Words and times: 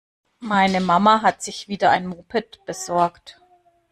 Meine 0.39 0.81
Mama 0.81 1.21
hat 1.21 1.43
sich 1.43 1.67
wieder 1.67 1.91
ein 1.91 2.07
Moped 2.07 2.65
besorgt. 2.65 3.39